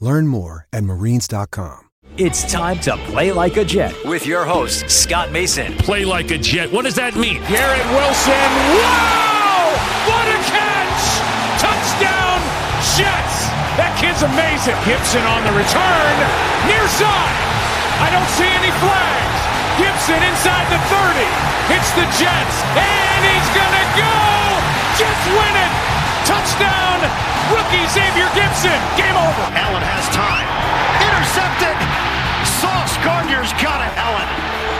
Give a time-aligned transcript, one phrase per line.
[0.00, 1.88] Learn more at marines.com.
[2.16, 5.76] It's time to play like a Jet with your host, Scott Mason.
[5.78, 6.72] Play like a Jet.
[6.72, 7.38] What does that mean?
[7.46, 8.50] Garrett Wilson.
[8.80, 9.70] Wow!
[10.08, 11.04] What a catch!
[11.60, 12.40] Touchdown,
[12.96, 13.36] Jets!
[13.78, 14.74] That kid's amazing.
[14.88, 16.16] Gipson on the return.
[16.66, 17.36] Near side.
[18.00, 19.40] I don't see any flags.
[19.78, 21.24] Gipson inside the 30.
[21.72, 22.56] Hits the Jets.
[22.74, 24.16] And he's going to go!
[24.98, 25.72] Jets win it!
[26.26, 27.29] Touchdown!
[27.50, 28.78] Rookie Xavier Gipson.
[28.94, 29.44] Game over.
[29.58, 30.46] Allen has time.
[31.02, 31.76] Intercepted.
[32.62, 33.92] Sauce Gardner's got it.
[33.98, 34.28] Allen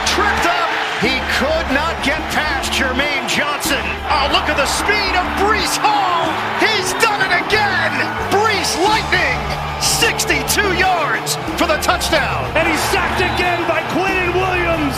[0.06, 0.70] tripped up.
[1.02, 3.80] He could not get past Jermaine Johnson.
[4.12, 6.28] Oh, look at the speed of Breece Hall.
[6.60, 7.90] He's done it again.
[8.30, 9.40] Breece Lightning.
[9.80, 12.44] 62 yards for the touchdown.
[12.54, 14.94] And he's sacked again by Quinnen Williams.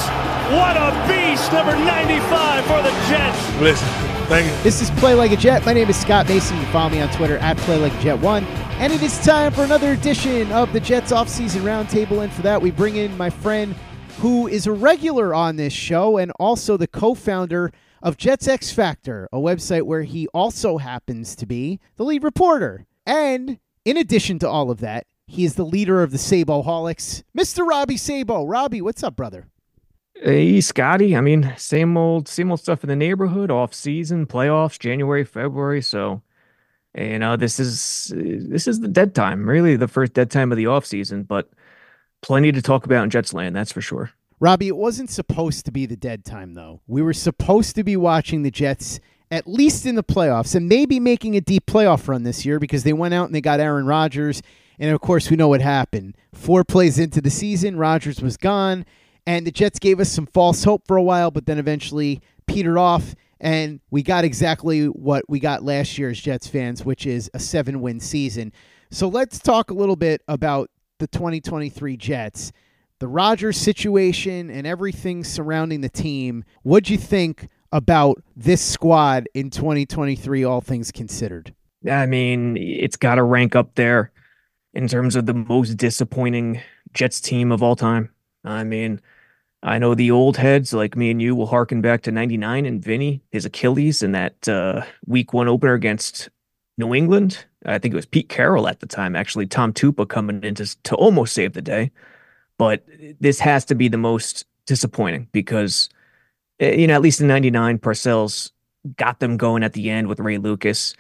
[0.53, 1.53] What a beast.
[1.53, 3.39] Number 95 for the Jets.
[3.63, 3.89] Listen,
[4.27, 4.63] thank you.
[4.63, 5.65] This is Play Like a Jet.
[5.65, 6.57] My name is Scott Mason.
[6.57, 8.45] You can follow me on Twitter at Play Like Jet One.
[8.79, 12.23] And it is time for another edition of the Jets offseason roundtable.
[12.23, 13.75] And for that, we bring in my friend
[14.19, 17.73] who is a regular on this show and also the co-founder
[18.03, 22.87] of Jets X Factor, a website where he also happens to be the lead reporter.
[23.07, 27.67] And in addition to all of that, he is the leader of the Saboholics, Mr.
[27.67, 28.45] Robby Sabo.
[28.45, 29.47] Robby, what's up, brother?
[30.25, 31.17] Hey, Scotty.
[31.17, 33.51] I mean, same old, same old stuff in the neighborhood.
[33.51, 35.83] Off season, playoffs, January, February.
[35.83, 36.23] So,
[36.97, 39.49] you uh, know, this is this is the dead time.
[39.49, 41.25] Really, the first dead time of the off season.
[41.25, 41.51] But
[42.21, 43.57] plenty to talk about in Jets land.
[43.57, 44.13] That's for sure.
[44.39, 46.83] Robby, it wasn't supposed to be the dead time, though.
[46.87, 49.01] We were supposed to be watching the Jets
[49.33, 52.85] at least in the playoffs and maybe making a deep playoff run this year because
[52.85, 54.41] they went out and they got Aaron Rodgers.
[54.79, 56.17] And of course, we know what happened.
[56.33, 58.85] Four plays into the season, Rodgers was gone.
[59.27, 62.79] And the Jets gave us some false hope for a while, but then eventually petered
[62.79, 63.15] off.
[63.41, 67.39] And we got exactly what we got last year as Jets fans, which is a
[67.39, 68.53] seven win season.
[68.91, 72.53] So let's talk a little bit about the 2023 Jets,
[73.01, 76.45] the Rodgers situation, and everything surrounding the team.
[76.63, 81.55] What'd you think about this squad in 2023, all things considered?
[81.91, 84.13] I mean, it's got to rank up there
[84.75, 86.61] in terms of the most disappointing
[86.93, 88.11] Jets team of all time.
[88.45, 89.01] I mean,
[89.63, 92.83] I know the old heads like me and you will harken back to 99 and
[92.83, 96.29] Vinny, his Achilles in that uh, week one opener against
[96.79, 97.45] New England.
[97.65, 100.83] I think it was Pete Carroll at the time, actually, Tom Tupa coming in to,
[100.83, 101.93] to almost save the day.
[102.59, 102.85] But
[103.21, 105.89] this has to be the most disappointing because,
[106.59, 108.51] eh, you know, at least in 99, Parcells
[108.97, 110.95] got them going at the end with Ray Lucas.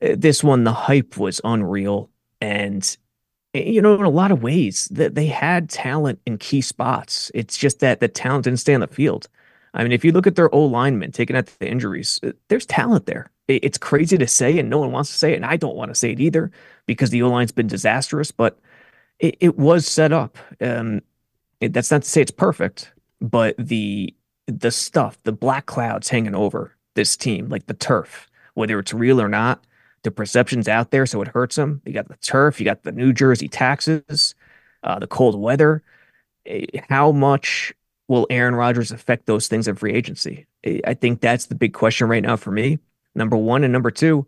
[0.00, 2.10] Eh, this one, the hype was unreal.
[2.40, 2.96] And,
[3.66, 7.30] you know, in a lot of ways, that they had talent in key spots.
[7.34, 9.28] It's just that the talent didn't stay on the field.
[9.74, 13.06] I mean, if you look at their old linemen taking out the injuries, there's talent
[13.06, 13.30] there.
[13.48, 15.90] It's crazy to say, and no one wants to say it, and I don't want
[15.90, 16.50] to say it either
[16.86, 18.58] because the O line's been disastrous, but
[19.18, 20.36] it, it was set up.
[20.60, 21.00] Um,
[21.60, 24.14] it, that's not to say it's perfect, but the
[24.46, 29.20] the stuff, the black clouds hanging over this team, like the turf, whether it's real
[29.20, 29.64] or not,
[30.02, 31.82] the perception's out there, so it hurts them.
[31.84, 34.34] You got the turf, you got the New Jersey taxes,
[34.82, 35.82] uh, the cold weather.
[36.46, 37.72] Eh, how much
[38.08, 40.46] will Aaron Rodgers affect those things in free agency?
[40.64, 42.78] Eh, I think that's the big question right now for me.
[43.14, 44.26] Number one and number two,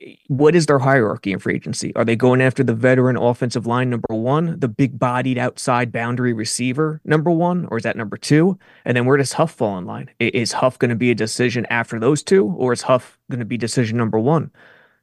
[0.00, 1.94] eh, what is their hierarchy in free agency?
[1.94, 6.32] Are they going after the veteran offensive line number one, the big bodied outside boundary
[6.32, 8.58] receiver number one, or is that number two?
[8.84, 10.10] And then where does Huff fall in line?
[10.18, 13.46] Is Huff going to be a decision after those two, or is Huff going to
[13.46, 14.50] be decision number one?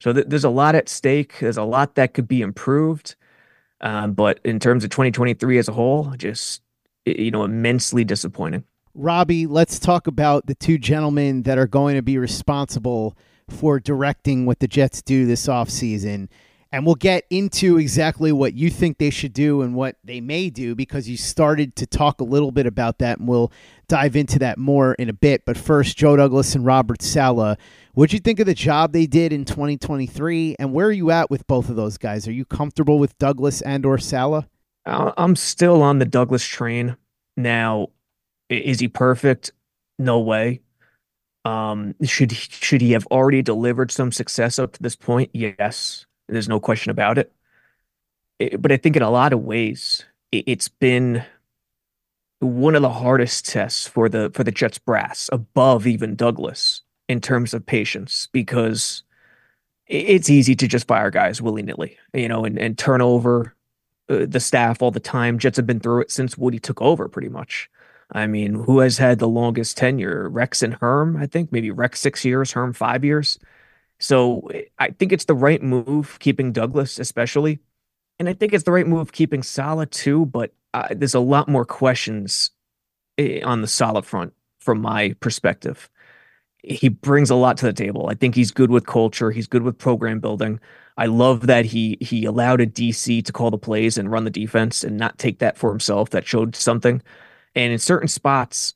[0.03, 1.39] So th- there's a lot at stake.
[1.39, 3.15] There's a lot that could be improved.
[3.79, 6.61] Um, but in terms of 2023 as a whole, just
[7.05, 8.65] you know, immensely disappointing.
[8.93, 13.17] Robby, let's talk about the two gentlemen that are going to be responsible
[13.49, 16.27] for directing what the Jets do this offseason.
[16.73, 20.49] And we'll get into exactly what you think they should do and what they may
[20.49, 23.53] do because you started to talk a little bit about that, and we'll
[23.87, 25.45] dive into that more in a bit.
[25.45, 27.57] But first, Joe Douglas and Robert Saleh.
[27.95, 31.29] What'd you think of the job they did in 2023, and where are you at
[31.29, 32.27] with both of those guys?
[32.27, 34.45] Are you comfortable with Douglas and or Saleh?
[34.87, 36.97] I'm still on the Douglas train.
[37.37, 37.89] Now,
[38.49, 39.51] is he perfect?
[39.99, 40.61] No way.
[41.45, 45.29] Um, should should he have already delivered some success up to this point?
[45.31, 47.31] Yes, there's no question about it.
[48.39, 51.23] it but I think in a lot of ways, it, it's been
[52.39, 57.21] one of the hardest tests for the for the Jets brass, above even Douglas in
[57.21, 59.03] terms of patience, because
[59.87, 63.55] it's easy to just fire guys willy nilly, you know, and and turn over
[64.09, 65.39] uh, the staff all the time.
[65.39, 67.69] Jets have been through it since Woody took over, pretty much.
[68.11, 70.29] I mean, who has had the longest tenure?
[70.29, 71.51] Rex and Herm, I think.
[71.51, 73.39] Maybe Rex six years, Herm five years.
[73.99, 77.59] So I think it's the right move keeping Douglas, especially.
[78.19, 80.25] And I think it's the right move keeping Saleh too.
[80.25, 82.51] But uh, there's a lot more questions
[83.17, 85.89] eh, on the Saleh front from my perspective.
[86.63, 88.07] He brings a lot to the table.
[88.09, 89.31] I think he's good with culture.
[89.31, 90.59] He's good with program building.
[90.97, 94.29] I love that he he allowed a DC to call the plays and run the
[94.29, 96.11] defense and not take that for himself.
[96.11, 97.01] That showed something.
[97.55, 98.73] And in certain spots,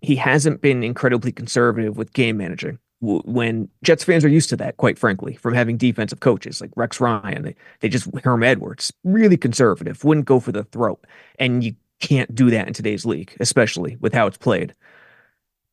[0.00, 2.78] he hasn't been incredibly conservative with game managing.
[3.00, 7.00] When Jets fans are used to that, quite frankly, from having defensive coaches like Rex
[7.00, 11.04] Ryan, they, they just Herm Edwards, really conservative, wouldn't go for the throat.
[11.38, 14.74] And you can't do that in today's league, especially with how it's played.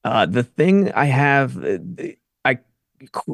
[0.06, 1.80] Uh, the thing I have, uh,
[2.46, 2.60] I,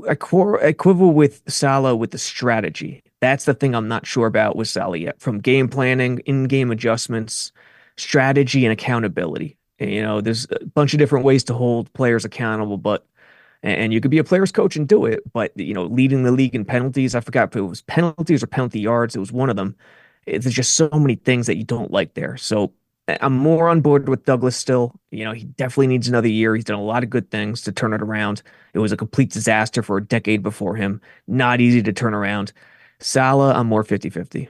[0.07, 3.03] I, I quibble with Saleh with the strategy.
[3.19, 5.19] That's the thing I'm not sure about with Saleh yet.
[5.19, 7.51] From game planning, in-game adjustments,
[7.97, 9.57] strategy and accountability.
[9.79, 13.05] You know, there's a bunch of different ways to hold players accountable, but
[13.63, 16.31] and you could be a player's coach and do it, but you know, leading the
[16.31, 19.49] league in penalties, I forgot if it was penalties or penalty yards, it was one
[19.49, 19.75] of them.
[20.25, 22.37] There's just so many things that you don't like there.
[22.37, 22.71] So
[23.21, 24.93] I'm more on board with Douglas still.
[25.11, 26.55] You know, he definitely needs another year.
[26.55, 28.41] He's done a lot of good things to turn it around.
[28.73, 31.01] It was a complete disaster for a decade before him.
[31.27, 32.53] Not easy to turn around.
[32.99, 34.49] Saleh, I'm more 50 50.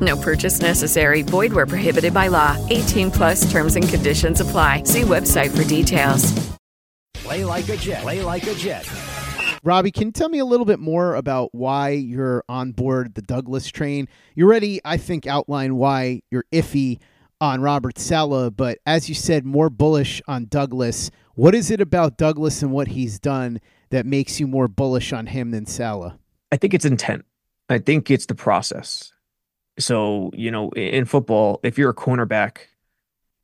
[0.00, 1.22] No purchase necessary.
[1.22, 2.56] Void where prohibited by law.
[2.70, 4.82] 18 plus terms and conditions apply.
[4.82, 6.34] See website for details.
[7.14, 8.02] Play like a Jet.
[8.02, 8.88] Play like a Jet.
[9.64, 13.22] Robby, can you tell me a little bit more about why you're on board the
[13.22, 14.06] Douglas train?
[14.36, 17.00] You already, I think, outlined why you're iffy
[17.40, 21.10] on Robert Saleh, but as you said, more bullish on Douglas.
[21.34, 23.60] What is it about Douglas and what he's done
[23.90, 26.14] that makes you more bullish on him than Saleh?
[26.52, 27.24] I think it's intent.
[27.68, 29.12] I think it's the process.
[29.78, 32.58] So, you know, in football, if you're a cornerback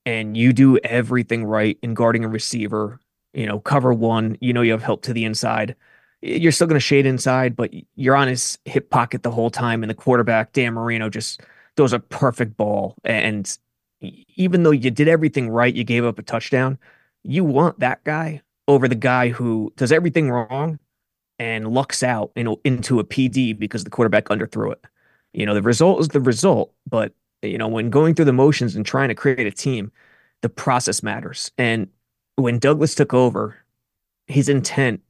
[0.06, 3.00] and you do everything right in guarding a receiver,
[3.34, 5.76] you know, cover one, you know, you have help to the inside.
[6.20, 9.82] You're still going to shade inside, but you're on his hip pocket the whole time.
[9.82, 11.42] And the quarterback, Dan Marino, just
[11.76, 12.94] throws a perfect ball.
[13.04, 13.58] And
[14.36, 16.78] even though you did everything right, you gave up a touchdown.
[17.24, 20.78] You want that guy over the guy who does everything wrong
[21.38, 24.84] and lucks out in, into a PD because the quarterback underthrew it.
[25.32, 27.12] You know, the result is the result, but
[27.42, 29.90] you know, when going through the motions and trying to create a team,
[30.42, 31.50] the process matters.
[31.58, 31.88] And
[32.36, 33.56] when Douglas took over,
[34.26, 35.02] his intent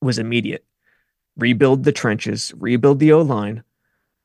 [0.00, 0.64] was immediate.
[1.36, 3.62] Rebuild the trenches, rebuild the O line,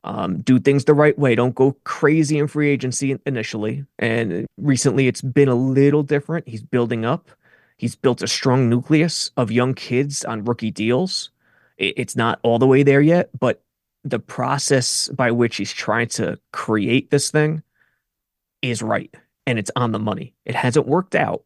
[0.04, 1.34] um, do things the right way.
[1.34, 3.84] Don't go crazy in free agency initially.
[3.98, 6.48] And recently, it's been a little different.
[6.48, 7.28] He's building up.
[7.76, 11.30] He's built a strong nucleus of young kids on rookie deals.
[11.76, 13.62] It's not all the way there yet, but
[14.08, 17.62] the process by which he's trying to create this thing
[18.62, 19.14] is right
[19.46, 20.34] and it's on the money.
[20.44, 21.44] It hasn't worked out.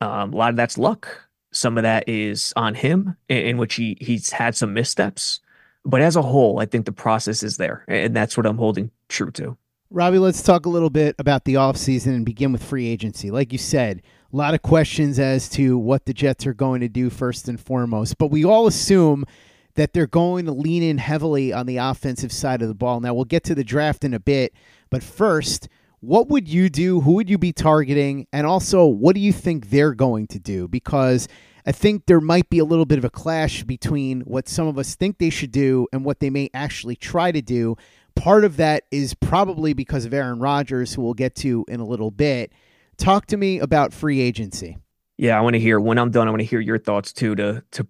[0.00, 1.08] Um, a lot of that's luck.
[1.52, 5.40] Some of that is on him, in, in which he he's had some missteps.
[5.84, 8.90] But as a whole, I think the process is there, and that's what I'm holding
[9.08, 9.56] true to.
[9.90, 13.30] Robby, let's talk a little bit about the offseason and begin with free agency.
[13.30, 16.88] Like you said, a lot of questions as to what the Jets are going to
[16.88, 19.24] do first and foremost, but we all assume
[19.74, 23.00] that they're going to lean in heavily on the offensive side of the ball.
[23.00, 24.54] Now, we'll get to the draft in a bit,
[24.90, 25.68] but first,
[26.00, 27.00] what would you do?
[27.00, 28.26] Who would you be targeting?
[28.32, 30.68] And also, what do you think they're going to do?
[30.68, 31.28] Because
[31.66, 34.78] I think there might be a little bit of a clash between what some of
[34.78, 37.76] us think they should do and what they may actually try to do.
[38.14, 41.86] Part of that is probably because of Aaron Rodgers, who we'll get to in a
[41.86, 42.52] little bit.
[42.98, 44.76] Talk to me about free agency.
[45.16, 46.28] Yeah, I want to hear when I'm done.
[46.28, 47.34] I want to hear your thoughts too.
[47.36, 47.86] To to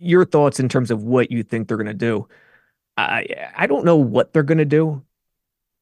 [0.00, 2.26] your thoughts in terms of what you think they're going to do.
[2.96, 3.26] I
[3.56, 5.02] I don't know what they're going to do.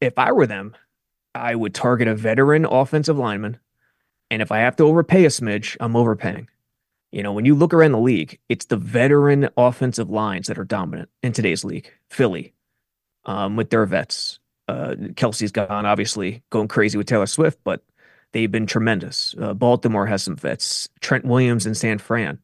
[0.00, 0.76] If I were them,
[1.34, 3.58] I would target a veteran offensive lineman.
[4.30, 6.48] And if I have to overpay a smidge, I'm overpaying.
[7.12, 10.64] You know, when you look around the league, it's the veteran offensive lines that are
[10.64, 11.90] dominant in today's league.
[12.10, 12.52] Philly,
[13.25, 14.38] um, with their vets.
[14.68, 17.82] Uh, Kelce's gone, obviously, going crazy with Taylor Swift, but
[18.32, 19.34] they've been tremendous.
[19.40, 20.90] Uh, Baltimore has some vets.
[21.00, 22.38] Trent Williams and San Fran.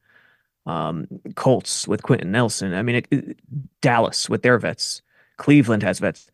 [0.66, 2.72] Um, Colts with Quenton Nelson.
[2.72, 3.38] I mean, it, it,
[3.82, 5.02] Dallas with their vets.
[5.36, 6.30] Cleveland has vets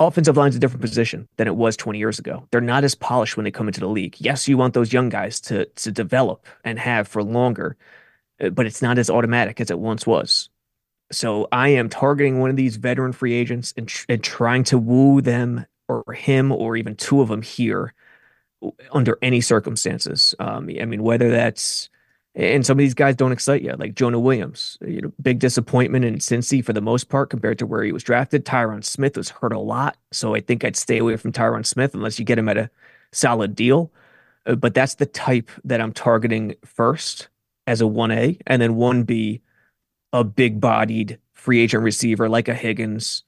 [0.00, 2.48] offensive line's a different position than it was 20 years ago.
[2.50, 4.16] They're not as polished when they come into the league.
[4.18, 7.76] Yes, you want those young guys to to develop and have for longer,
[8.42, 10.48] uh, but it's not as automatic as it once was.
[11.12, 14.78] So I am targeting one of these veteran free agents and, tr- and trying to
[14.78, 17.94] woo them or him or even two of them here
[18.92, 20.36] under any circumstances.
[20.38, 21.90] Um, I mean, whether that's
[22.34, 24.78] and some of these guys don't excite you, like Jonah Williams.
[24.86, 28.04] You know, big disappointment in Cincy for the most part compared to where he was
[28.04, 28.44] drafted.
[28.44, 31.94] Tyron Smith was hurt a lot, so I think I'd stay away from Tyron Smith
[31.94, 32.70] unless you get him at a
[33.12, 33.90] solid deal.
[34.46, 37.28] Uh, but that's the type that I'm targeting first
[37.66, 39.40] as a 1A, and then 1B,
[40.12, 43.24] a big bodied free agent receiver like a Higgins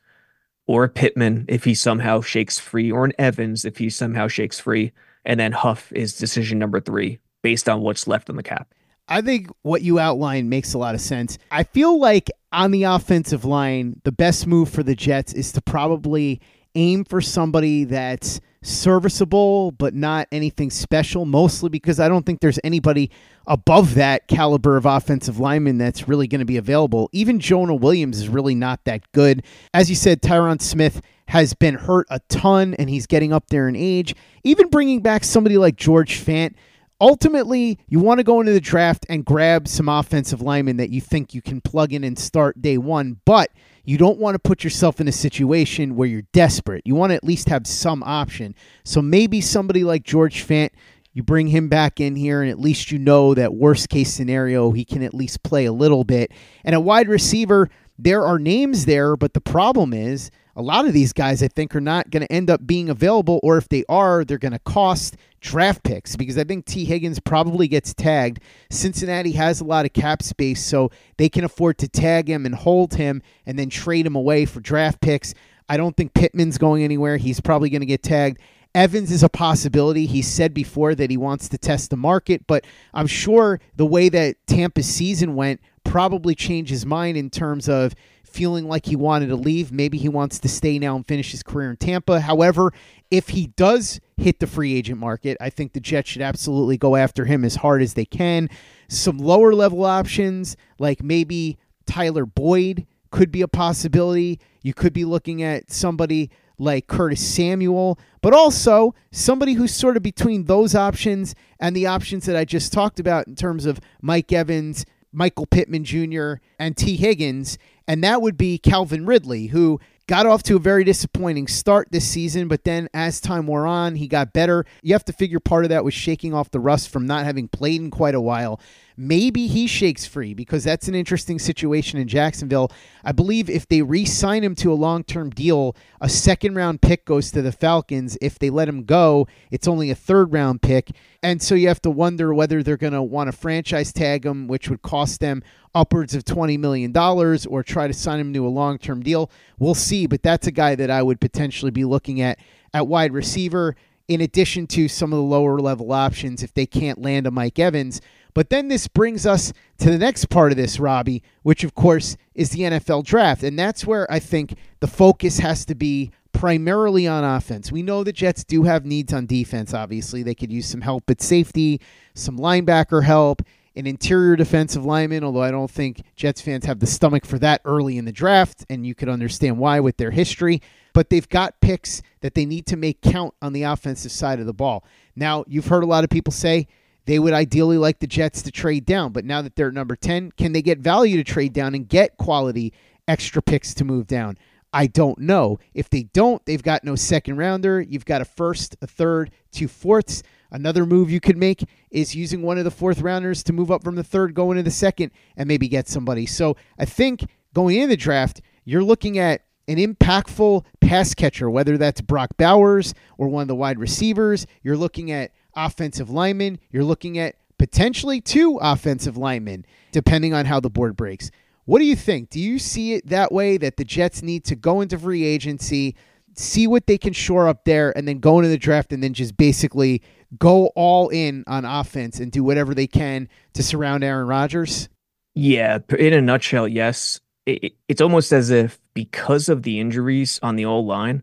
[0.66, 4.60] or a Pittman if he somehow shakes free, or an Evans if he somehow shakes
[4.60, 4.92] free.
[5.24, 8.72] And then Huff is decision number three based on what's left on the cap.
[9.08, 11.38] I think what you outlined makes a lot of sense.
[11.50, 15.60] I feel like on the offensive line, the best move for the Jets is to
[15.60, 16.40] probably
[16.74, 22.60] aim for somebody that's serviceable, but not anything special, mostly because I don't think there's
[22.62, 23.10] anybody
[23.46, 27.10] above that caliber of offensive lineman that's really going to be available.
[27.12, 29.42] Even Jonah Williams is really not that good.
[29.74, 33.68] As you said, Tyron Smith has been hurt a ton and he's getting up there
[33.68, 34.14] in age.
[34.44, 36.54] Even bringing back somebody like George Fant
[37.02, 41.00] ultimately, you want to go into the draft and grab some offensive linemen that you
[41.00, 43.50] think you can plug in and start day one, but
[43.84, 46.86] you don't want to put yourself in a situation where you're desperate.
[46.86, 48.54] You want to at least have some option.
[48.84, 50.70] So maybe somebody like George Fant,
[51.12, 54.70] you bring him back in here, and at least you know that worst case scenario,
[54.70, 56.30] he can at least play a little bit.
[56.64, 57.68] And a wide receiver,
[57.98, 61.74] there are names there, but the problem is a lot of these guys I think
[61.74, 64.58] are not going to end up being available, or if they are, they're going to
[64.60, 68.40] cost draft picks because I think Tee Higgins probably gets tagged.
[68.70, 72.54] Cincinnati has a lot of cap space, so they can afford to tag him and
[72.54, 75.34] hold him and then trade him away for draft picks.
[75.68, 77.16] I don't think Pittman's going anywhere.
[77.16, 78.38] He's probably going to get tagged.
[78.74, 80.06] Evans is a possibility.
[80.06, 84.08] He said before that he wants to test the market, but I'm sure the way
[84.08, 87.94] that Tampa's season went probably changed his mind in terms of
[88.32, 89.72] feeling like he wanted to leave.
[89.72, 92.20] Maybe he wants to stay now and finish his career in Tampa.
[92.20, 92.72] However,
[93.10, 96.96] if he does hit the free agent market, I think the Jets should absolutely go
[96.96, 98.48] after him as hard as they can.
[98.88, 104.40] Some lower level options, like maybe Tyler Boyd, could be a possibility.
[104.62, 110.02] You could be looking at somebody like Curtis Samuel, but also somebody who's sort of
[110.02, 114.32] between those options and the options that I just talked about in terms of Mike
[114.32, 120.26] Evans, Michael Pittman Jr., and Tee Higgins and that would be Calvin Ridley, who got
[120.26, 124.08] off to a very disappointing start this season, but then as time wore on, he
[124.08, 124.64] got better.
[124.82, 127.48] You have to figure part of that was shaking off the rust from not having
[127.48, 128.60] played in quite a while.
[128.96, 132.70] Maybe he shakes free because that's an interesting situation in Jacksonville.
[133.04, 136.82] I believe if they re sign him to a long term deal, a second round
[136.82, 138.18] pick goes to the Falcons.
[138.20, 140.90] If they let him go, it's only a third round pick.
[141.22, 144.48] And so you have to wonder whether they're going to want to franchise tag him,
[144.48, 145.42] which would cost them
[145.74, 149.30] upwards of $20 million, or try to sign him to a long term deal.
[149.58, 152.38] We'll see, but that's a guy that I would potentially be looking at
[152.74, 153.76] at wide receiver,
[154.08, 157.58] in addition to some of the lower level options if they can't land a Mike
[157.58, 158.00] Evans.
[158.34, 162.16] But then this brings us to the next part of this, Robby, which of course
[162.34, 163.42] is the NFL draft.
[163.42, 167.70] And that's where I think the focus has to be primarily on offense.
[167.70, 170.22] We know the Jets do have needs on defense, obviously.
[170.22, 171.80] They could use some help at safety,
[172.14, 173.42] some linebacker help,
[173.76, 177.60] an interior defensive lineman, although I don't think Jets fans have the stomach for that
[177.64, 180.60] early in the draft, and you could understand why with their history.
[180.94, 184.46] But they've got picks that they need to make count on the offensive side of
[184.46, 184.84] the ball.
[185.16, 186.68] Now, you've heard a lot of people say
[187.04, 189.96] they would ideally like the Jets to trade down, but now that they're at number
[189.96, 192.72] 10, can they get value to trade down and get quality
[193.08, 194.38] extra picks to move down?
[194.72, 195.58] I don't know.
[195.74, 197.80] If they don't, they've got no second rounder.
[197.80, 200.22] You've got a first, a third, two fourths.
[200.50, 203.84] Another move you could make is using one of the fourth rounders to move up
[203.84, 206.26] from the third, go into the second, and maybe get somebody.
[206.26, 211.78] So I think going into the draft, you're looking at an impactful pass catcher, whether
[211.78, 214.46] that's Brock Bowers or one of the wide receivers.
[214.62, 216.58] You're looking at offensive linemen.
[216.70, 221.30] You're looking at potentially two offensive linemen, depending on how the board breaks.
[221.64, 222.30] What do you think?
[222.30, 225.94] Do you see it that way that the Jets need to go into free agency,
[226.34, 229.14] see what they can shore up there, and then go into the draft and then
[229.14, 230.02] just basically
[230.38, 234.88] go all in on offense and do whatever they can to surround Aaron Rodgers?
[235.34, 237.20] Yeah, in a nutshell, yes.
[237.46, 241.22] It, it's almost as if because of the injuries on the O line, it,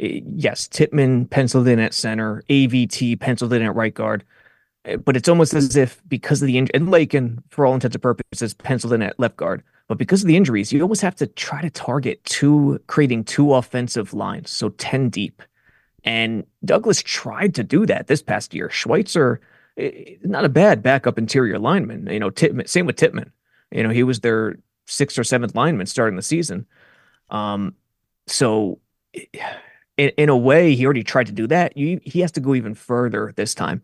[0.00, 4.24] yes, Tippmann penciled in at center, AVT penciled in at right guard,
[4.84, 7.94] eh, but it's almost as if because of the injury, and Laken, for all intents
[7.94, 9.62] and purposes, penciled in at left guard.
[9.88, 13.54] But because of the injuries, you almost have to try to target two, creating two
[13.54, 15.42] offensive lines, so 10 deep.
[16.04, 18.70] And Douglas tried to do that this past year.
[18.70, 19.40] Schweitzer,
[19.76, 22.06] eh, not a bad backup interior lineman.
[22.06, 23.32] You know, Tippmann, same with Tippmann.
[23.72, 26.66] You know, he was their sixth or seventh lineman starting the season.
[27.28, 27.74] Um,
[28.26, 28.78] so
[29.96, 31.76] in, in a way, he already tried to do that.
[31.76, 33.82] You, he has to go even further this time.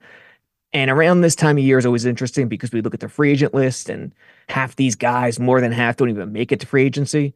[0.72, 3.32] And around this time of year is always interesting because we look at the free
[3.32, 4.12] agent list and
[4.48, 7.34] half these guys, more than half, don't even make it to free agency.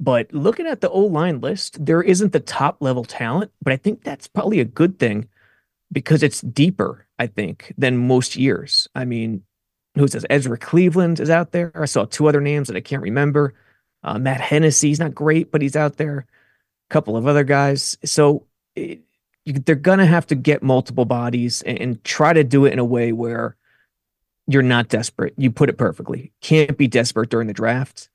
[0.00, 3.76] But looking at the O line list, there isn't the top level talent, but I
[3.76, 5.28] think that's probably a good thing
[5.90, 8.88] because it's deeper, I think, than most years.
[8.94, 9.42] I mean,
[9.96, 11.72] who says Ezra Cleveland is out there?
[11.74, 13.54] I saw two other names that I can't remember.
[14.04, 16.26] Uh, Matt Hennessy's not great, but he's out there.
[16.90, 17.98] A couple of other guys.
[18.04, 18.46] So
[18.76, 19.00] it,
[19.44, 22.78] they're going to have to get multiple bodies and, and try to do it in
[22.78, 23.56] a way where
[24.46, 25.34] you're not desperate.
[25.36, 26.32] You put it perfectly.
[26.40, 28.08] Can't be desperate during the draft.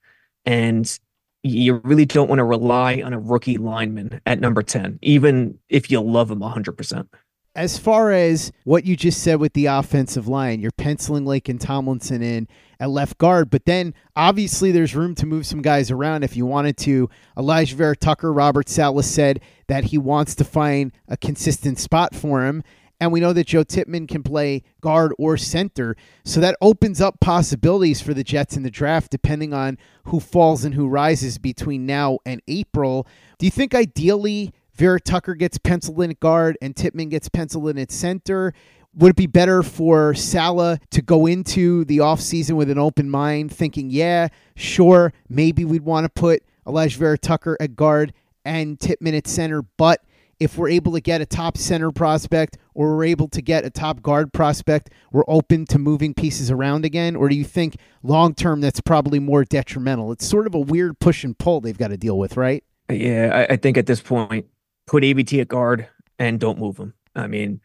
[0.46, 1.00] And
[1.44, 5.92] you really don't want to rely on a rookie lineman at number 10, even if
[5.92, 7.08] you love him 100%.
[7.56, 12.24] As far as what you just said with the offensive line, you're penciling Laken Tomlinson
[12.24, 12.48] in
[12.80, 16.48] at left guard, but then obviously there's room to move some guys around if you
[16.48, 17.12] wanted to.
[17.38, 22.44] Alijah Vera Tucker, Robert Saleh said that he wants to find a consistent spot for
[22.44, 22.63] him.
[23.00, 25.96] And we know that Joe Tippmann can play guard or center.
[26.24, 30.63] So that opens up possibilities for the Jets in the draft, depending on who falls
[30.63, 33.06] and who rises between now and April.
[33.38, 37.70] Do you think ideally Vera Tucker gets penciled in at guard and Tippmann gets penciled
[37.70, 38.54] in at center?
[38.96, 43.52] Would it be better for Saleh to go into the offseason with an open mind,
[43.52, 48.14] thinking, yeah, sure, maybe we'd want to put Alijah Vera Tucker at guard
[48.46, 50.04] and Tippmann at center, but
[50.40, 53.70] if we're able to get a top center prospect or we're able to get a
[53.70, 57.16] top guard prospect, we're open to moving pieces around again?
[57.16, 60.12] Or do you think long term that's probably more detrimental?
[60.12, 62.64] It's sort of a weird push and pull they've got to deal with, right?
[62.90, 64.46] Yeah, I think at this point,
[64.88, 65.88] put AVT at guard
[66.19, 66.93] and don't move him.
[67.15, 67.62] I mean,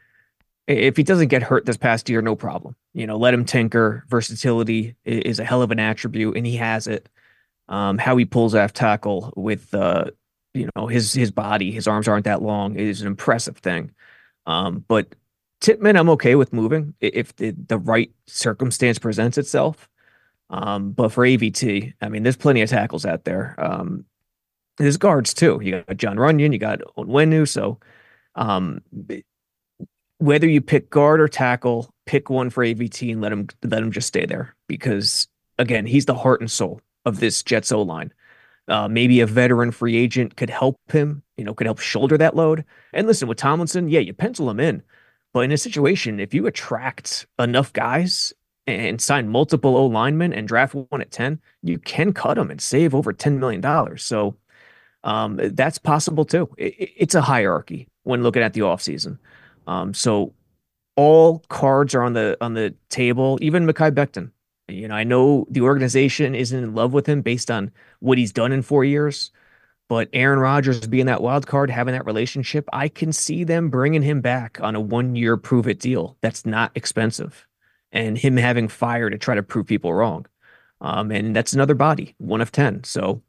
[0.66, 2.76] if he doesn't get hurt this past year, no problem.
[2.92, 4.04] You know, let him tinker.
[4.08, 7.08] Versatility is a hell of an attribute, and he has it.
[7.68, 10.06] Um, how he pulls off tackle with uh,
[10.54, 12.76] you know his his body, his arms aren't that long.
[12.76, 13.92] It is an impressive thing.
[14.46, 15.14] Um, but
[15.60, 19.88] Tippmann, I'm okay with moving if the, the right circumstance presents itself.
[20.50, 23.54] Um, but for AVT, I mean, there's plenty of tackles out there.
[23.58, 24.06] Um,
[24.78, 25.60] there's guards too.
[25.62, 27.48] You got Jon Runyan, you got Onwenu.
[27.48, 27.78] So
[28.34, 28.80] um,
[30.18, 33.92] whether you pick guard or tackle, pick one for AVT and let him let him
[33.92, 38.12] just stay there because again, he's the heart and soul of this Jets O line.
[38.68, 42.36] Uh, maybe a veteran free agent could help him, you know, could help shoulder that
[42.36, 42.64] load.
[42.92, 44.82] And listen, with Tomlinson, yeah, you pencil him in.
[45.32, 48.34] But in a situation, if you attract enough guys
[48.66, 52.60] and sign multiple O linemen and draft one at 10, you can cut them and
[52.60, 53.96] save over $10 million.
[53.96, 54.36] So
[55.04, 56.48] um, that's possible too.
[56.58, 59.18] It, it's a hierarchy when looking at the offseason.
[59.66, 60.34] Um, so
[60.96, 64.30] all cards are on the on the table, even Mekhi Becton.
[64.68, 68.32] You know, I know the organization isn't in love with him based on what he's
[68.32, 69.30] done in four years,
[69.88, 74.02] but Aaron Rodgers being that wild card, having that relationship, I can see them bringing
[74.02, 76.16] him back on a one year prove it deal.
[76.20, 77.46] That's not expensive,
[77.92, 80.26] and him having fire to try to prove people wrong.
[80.80, 82.84] Um, and that's another body, one of 10.
[82.84, 83.22] So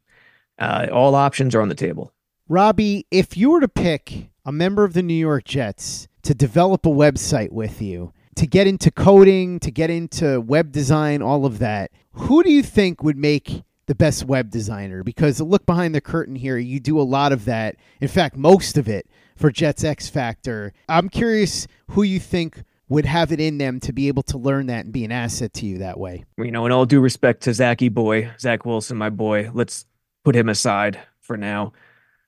[0.60, 2.13] uh, all options are on the table.
[2.48, 6.86] Robby, if you were to pick a member of the New York Jets to develop
[6.86, 11.60] a website with you, to get into coding, to get into web design, all of
[11.60, 15.04] that, who do you think would make the best web designer?
[15.04, 17.76] Because look behind the curtain here, you do a lot of that.
[18.02, 20.74] In fact, most of it for Jets X Factor.
[20.88, 24.65] I'm curious who you think would have it in them to be able to learn
[24.65, 26.26] that and be an asset to you that way.
[26.38, 29.86] You know, in all due respect to Zachy boy, Zach Wilson, my boy, let's
[30.23, 31.73] put him aside for now.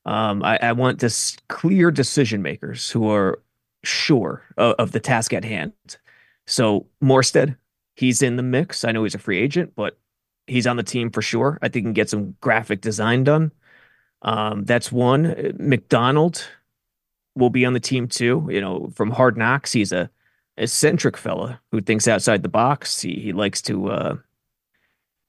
[0.06, 3.40] Um, I, I want this clear decision makers who are
[3.84, 5.74] sure of, of the task at hand.
[6.48, 7.56] So Morstead,
[7.96, 8.84] he's in the mix.
[8.84, 9.98] I know he's a free agent, but
[10.48, 11.60] he's on the team for sure.
[11.62, 13.52] I think he can get some graphic design done.
[14.24, 15.56] Um, that's one.
[15.60, 16.48] McDonald
[17.36, 18.48] will be on the team too.
[18.52, 20.10] You know, from Hard Knocks, he's a
[20.58, 23.02] eccentric fella who thinks outside the box.
[23.02, 24.16] He he likes to uh,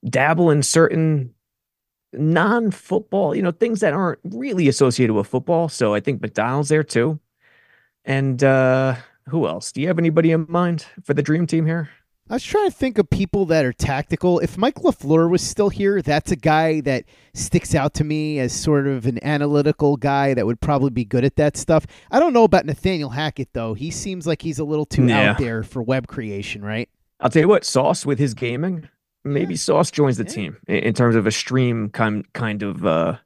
[0.09, 1.35] dabble in certain
[2.13, 5.69] non-football, you know, things that aren't really associated with football.
[5.69, 7.19] So I think McDonald's there too.
[8.05, 8.97] And uh
[9.29, 9.73] who else?
[9.73, 11.91] Do you have anybody in mind for the dream team here?
[12.31, 14.39] I was trying to think of people that are tactical.
[14.39, 18.53] If Mike LaFleur was still here, that's a guy that sticks out to me as
[18.53, 21.87] sort of an analytical guy that would probably be good at that stuff.
[22.11, 23.75] I don't know about Nathaniel Hackett, though.
[23.75, 25.33] He seems like he's a little too yeah.
[25.33, 26.89] out there for web creation, right?
[27.21, 28.89] I'll tell you what, Sauce with his gaming,
[29.25, 29.57] maybe.
[29.57, 33.17] Sauce joins the team in terms of a stream kind kind of uh,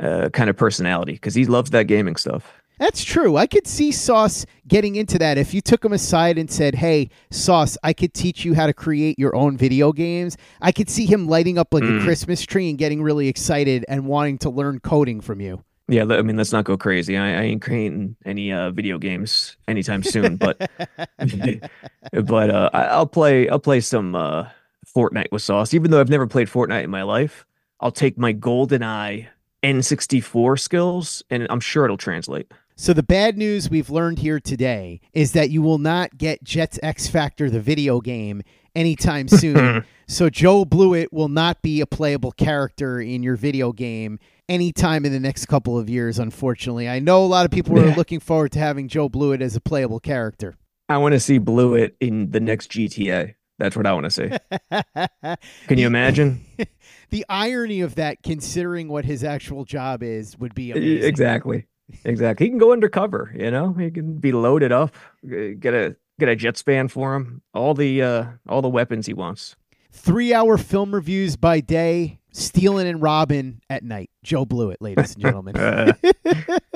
[0.00, 2.60] uh kind of personality because he loves that gaming stuff.
[2.80, 3.36] That's true.
[3.36, 7.10] I could see Sauce getting into that if you took him aside and said, "Hey,
[7.30, 11.04] Sauce, I could teach you how to create your own video games." I could see
[11.04, 12.00] him lighting up like mm.
[12.00, 15.62] a Christmas tree and getting really excited and wanting to learn coding from you.
[15.88, 17.18] Yeah, I mean, let's not go crazy.
[17.18, 20.56] I, I ain't creating any uh, video games anytime soon, but
[22.24, 23.50] but uh, I'll play.
[23.50, 24.48] I'll play some uh,
[24.94, 25.74] Fortnite with Sauce.
[25.74, 27.46] Even though I've never played Fortnite in my life,
[27.80, 29.28] I'll take my GoldenEye
[29.62, 32.52] N64 skills, and I'm sure it'll translate.
[32.76, 36.78] So the bad news we've learned here today is that you will not get Jets
[36.82, 38.42] X Factor the video game
[38.74, 39.84] anytime soon.
[40.08, 45.12] so Joe Blewett will not be a playable character in your video game anytime in
[45.12, 46.88] the next couple of years unfortunately.
[46.88, 49.60] I know a lot of people are looking forward to having Joe Blewett as a
[49.60, 50.56] playable character.
[50.88, 53.34] I want to see Blewett in the next GTA.
[53.60, 55.36] That's what I want to see.
[55.66, 56.42] Can you imagine?
[57.10, 61.06] the irony of that, considering what his actual job is, would be amazing.
[61.06, 61.66] Exactly.
[62.04, 62.46] Exactly.
[62.46, 64.94] He can go undercover, you know, he can be loaded up,
[65.28, 69.12] get a get a jet span for him, all the uh all the weapons he
[69.12, 69.56] wants.
[69.92, 74.08] Three hour film reviews by day, stealing and robbing at night.
[74.22, 75.56] Joe Blewett, ladies and gentlemen.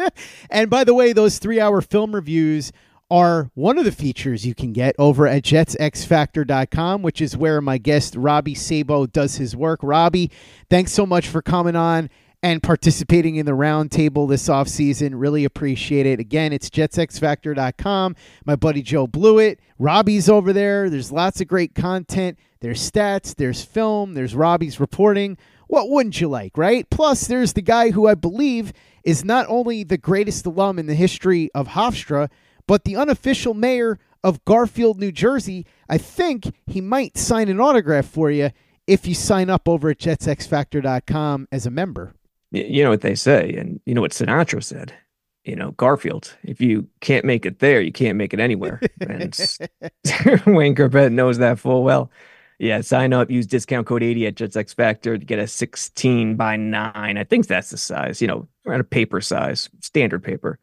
[0.50, 2.72] and by the way, those three hour film reviews
[3.14, 7.78] are one of the features you can get over at jetsxfactor.com, which is where my
[7.78, 9.78] guest Robby Sabo does his work.
[9.84, 10.32] Robby,
[10.68, 12.10] thanks so much for coming on
[12.42, 15.12] and participating in the roundtable this offseason.
[15.14, 16.18] Really appreciate it.
[16.18, 18.16] Again, it's jetsxfactor.com.
[18.46, 19.60] My buddy Joe Blewett.
[19.78, 20.90] Robby's over there.
[20.90, 22.36] There's lots of great content.
[22.58, 25.38] There's stats, there's film, there's Robby's reporting.
[25.68, 26.90] What wouldn't you like, right?
[26.90, 28.72] Plus, there's the guy who I believe
[29.04, 32.28] is not only the greatest alum in the history of Hofstra,
[32.66, 35.66] but the unofficial mayor of Garfield, New Jersey.
[35.88, 38.50] I think he might sign an autograph for you
[38.86, 42.14] if you sign up over at jetsxfactor.com as a member.
[42.50, 44.94] You know what they say, and you know what Sinatra said.
[45.44, 48.80] You know, Garfield, if you can't make it there, you can't make it anywhere.
[49.00, 49.34] And
[50.46, 52.10] Wayne Chrebet knows that full well.
[52.58, 56.36] Yeah, sign up, use discount code 80 at Jets X Factor to get a 16
[56.36, 56.94] by 9.
[56.94, 60.58] I think that's the size, you know, around a paper size, standard paper.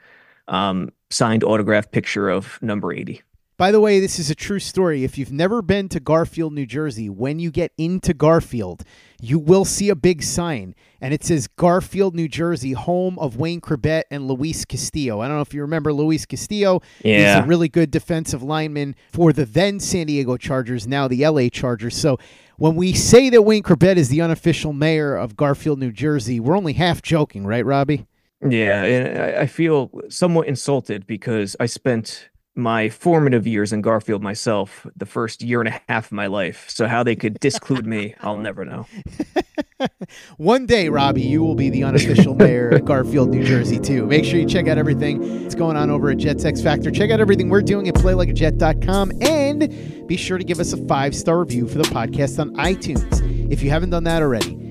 [0.47, 3.21] Um, signed autograph picture of number 80.
[3.61, 5.03] By the way, this is a true story.
[5.03, 8.83] If you've never been to Garfield, New Jersey, when you get into Garfield,
[9.21, 13.61] you will see a big sign, and it says Garfield, New Jersey, home of Wayne
[13.61, 15.19] Chrebet and Luis Castillo.
[15.19, 16.81] I don't know if you remember Luis Castillo.
[17.03, 17.35] Yeah.
[17.35, 21.49] He's a really good defensive lineman for the then San Diego Chargers, now the LA
[21.49, 21.95] Chargers.
[21.95, 22.17] So
[22.57, 26.57] when we say that Wayne Chrebet is the unofficial mayor of Garfield, New Jersey, we're
[26.57, 28.07] only half joking, right, Robby?
[28.47, 34.85] Yeah, and I feel somewhat insulted because I spent my formative years in Garfield myself,
[34.95, 36.69] the first year and a half of my life.
[36.69, 38.87] So how they could disclude me, I'll never know.
[40.37, 44.05] One day, Robby, you will be the unofficial mayor of Garfield, New Jersey, too.
[44.05, 46.91] Make sure you check out everything that's going on over at Jets X Factor.
[46.91, 51.15] Check out everything we're doing at playlikeajet.com and be sure to give us a five
[51.15, 54.70] star review for the podcast on iTunes if you haven't done that already.